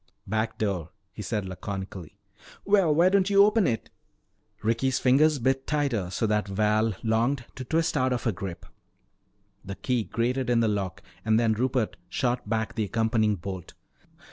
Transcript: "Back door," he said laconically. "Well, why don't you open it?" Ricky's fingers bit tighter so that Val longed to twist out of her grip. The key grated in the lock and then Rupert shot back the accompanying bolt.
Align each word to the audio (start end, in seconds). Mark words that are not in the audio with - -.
"Back 0.25 0.57
door," 0.57 0.89
he 1.13 1.21
said 1.21 1.45
laconically. 1.47 2.17
"Well, 2.65 2.95
why 2.95 3.09
don't 3.09 3.29
you 3.29 3.45
open 3.45 3.67
it?" 3.67 3.91
Ricky's 4.63 4.97
fingers 4.97 5.37
bit 5.37 5.67
tighter 5.67 6.09
so 6.09 6.25
that 6.25 6.47
Val 6.47 6.95
longed 7.03 7.45
to 7.53 7.63
twist 7.63 7.95
out 7.95 8.11
of 8.11 8.23
her 8.23 8.31
grip. 8.31 8.65
The 9.63 9.75
key 9.75 10.03
grated 10.05 10.49
in 10.49 10.59
the 10.59 10.67
lock 10.67 11.03
and 11.23 11.39
then 11.39 11.53
Rupert 11.53 11.97
shot 12.09 12.49
back 12.49 12.73
the 12.73 12.85
accompanying 12.85 13.35
bolt. 13.35 13.75